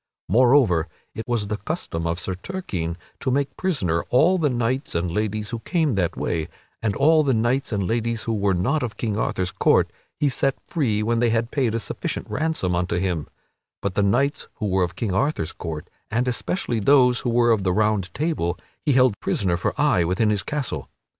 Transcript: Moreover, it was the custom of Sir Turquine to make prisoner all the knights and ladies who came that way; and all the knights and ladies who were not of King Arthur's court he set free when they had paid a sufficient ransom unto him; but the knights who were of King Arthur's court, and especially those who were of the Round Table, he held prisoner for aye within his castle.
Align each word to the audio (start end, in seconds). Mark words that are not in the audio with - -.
Moreover, 0.27 0.87
it 1.13 1.27
was 1.27 1.45
the 1.45 1.57
custom 1.57 2.07
of 2.07 2.19
Sir 2.19 2.33
Turquine 2.33 2.97
to 3.19 3.29
make 3.29 3.55
prisoner 3.55 4.01
all 4.09 4.39
the 4.39 4.49
knights 4.49 4.95
and 4.95 5.11
ladies 5.11 5.51
who 5.51 5.59
came 5.59 5.93
that 5.93 6.17
way; 6.17 6.47
and 6.81 6.95
all 6.95 7.21
the 7.21 7.35
knights 7.35 7.71
and 7.71 7.85
ladies 7.87 8.23
who 8.23 8.33
were 8.33 8.55
not 8.55 8.81
of 8.81 8.97
King 8.97 9.15
Arthur's 9.19 9.51
court 9.51 9.91
he 10.19 10.27
set 10.27 10.55
free 10.65 11.03
when 11.03 11.19
they 11.19 11.29
had 11.29 11.51
paid 11.51 11.75
a 11.75 11.79
sufficient 11.79 12.27
ransom 12.31 12.73
unto 12.75 12.95
him; 12.97 13.27
but 13.79 13.93
the 13.93 14.01
knights 14.01 14.47
who 14.55 14.65
were 14.65 14.81
of 14.83 14.95
King 14.95 15.13
Arthur's 15.13 15.53
court, 15.53 15.87
and 16.09 16.27
especially 16.27 16.79
those 16.79 17.19
who 17.19 17.29
were 17.29 17.51
of 17.51 17.61
the 17.61 17.71
Round 17.71 18.11
Table, 18.15 18.57
he 18.83 18.93
held 18.93 19.19
prisoner 19.19 19.55
for 19.55 19.79
aye 19.79 20.03
within 20.03 20.31
his 20.31 20.41
castle. 20.41 20.89